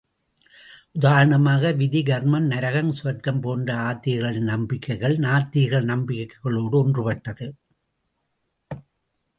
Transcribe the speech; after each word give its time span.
உதாரணமாக 0.91 1.71
விதி, 1.71 2.01
கர்மம், 2.03 2.47
நரகம், 2.47 2.91
சுவர்க்கம் 2.91 3.41
போன்ற 3.41 3.75
ஆத்திகர்களின் 3.75 4.49
நம்பிக்கைகள், 4.53 5.17
நாத்திகர்கள் 5.17 5.89
நம்பிக்கைகளோடு 5.93 6.77
ஒன்றுபட்டது. 6.83 7.49